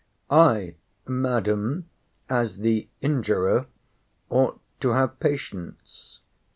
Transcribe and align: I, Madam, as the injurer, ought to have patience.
I, 0.31 0.77
Madam, 1.07 1.87
as 2.27 2.57
the 2.57 2.87
injurer, 3.01 3.67
ought 4.31 4.59
to 4.79 4.93
have 4.93 5.19
patience. 5.19 6.21